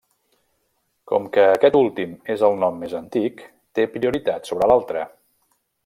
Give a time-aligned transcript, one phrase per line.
[1.11, 3.45] Com que aquest últim és el nom més antic,
[3.79, 5.07] té prioritat sobre l'altre.